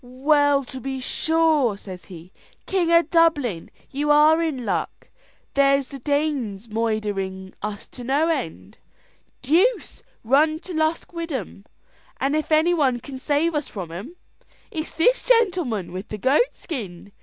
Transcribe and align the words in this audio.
"Well, 0.03 0.63
to 0.63 0.79
be 0.79 0.99
sure!" 0.99 1.77
says 1.77 2.05
he, 2.05 2.31
"King 2.65 2.91
of 2.91 3.11
Dublin, 3.11 3.69
you 3.91 4.09
are 4.09 4.41
in 4.41 4.65
luck. 4.65 5.09
There's 5.53 5.89
the 5.89 5.99
Danes 5.99 6.67
moidhering 6.69 7.53
us 7.61 7.87
to 7.89 8.03
no 8.03 8.27
end. 8.27 8.79
Deuce 9.43 10.01
run 10.23 10.57
to 10.61 10.73
Lusk 10.73 11.13
wid 11.13 11.31
'em! 11.31 11.67
and 12.19 12.35
if 12.35 12.51
any 12.51 12.73
one 12.73 12.99
can 12.99 13.19
save 13.19 13.53
us 13.53 13.67
from 13.67 13.91
'em, 13.91 14.15
it 14.71 14.85
is 14.85 14.95
this 14.95 15.21
gentleman 15.21 15.91
with 15.91 16.07
the 16.07 16.17
goat 16.17 16.55
skin. 16.55 17.11